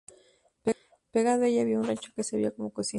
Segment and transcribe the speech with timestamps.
[1.11, 2.89] Pegado a ella había un rancho que servía como cocina.